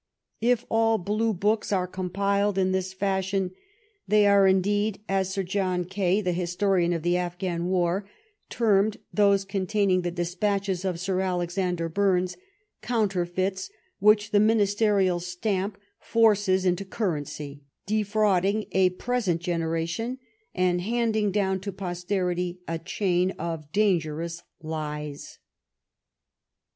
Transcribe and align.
If 0.41 0.65
all 0.67 0.97
Blue 0.97 1.31
Books 1.31 1.71
are 1.71 1.85
compiled 1.85 2.57
in 2.57 2.71
this 2.71 2.91
fashion, 2.91 3.51
they 4.07 4.25
are 4.25 4.47
indeed, 4.47 4.99
as 5.07 5.29
Sir 5.31 5.43
John 5.43 5.85
Eaye, 5.85 6.23
the 6.23 6.31
historian 6.31 6.91
of 6.91 7.03
the 7.03 7.17
Afghan 7.17 7.67
war, 7.67 8.09
termed 8.49 8.97
those 9.13 9.45
containing 9.45 10.01
the 10.01 10.09
despatches 10.09 10.83
of 10.83 10.99
Sir 10.99 11.19
Alexander 11.21 11.87
Bumes, 11.87 12.35
counterfeits 12.81 13.69
which 13.99 14.31
the 14.31 14.39
ministerial 14.39 15.19
stamp 15.19 15.77
forces 15.99 16.65
into 16.65 16.85
our 16.99 17.19
rency, 17.21 17.59
defrauding 17.85 18.65
a 18.71 18.89
present 18.89 19.39
generation, 19.39 20.17
and 20.55 20.81
handing 20.81 21.31
<down 21.31 21.59
to 21.59 21.71
posterity 21.71 22.59
a 22.67 22.79
chain 22.79 23.35
of 23.37 23.71
dangerous 23.71 24.41
lies. 24.63 25.37